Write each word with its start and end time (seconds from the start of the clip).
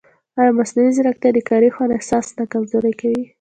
ایا 0.39 0.51
مصنوعي 0.57 0.91
ځیرکتیا 0.95 1.29
د 1.33 1.39
کاري 1.49 1.69
خوند 1.75 1.95
احساس 1.97 2.27
نه 2.37 2.43
کمزورې 2.53 2.93
کوي؟ 3.01 3.23